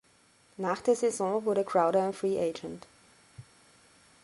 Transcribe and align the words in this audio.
Nach 0.57 0.81
der 0.81 0.95
Saison 0.95 1.45
wurde 1.45 1.63
Crowder 1.63 2.07
ein 2.07 2.13
Free 2.13 2.35
Agent. 2.39 2.87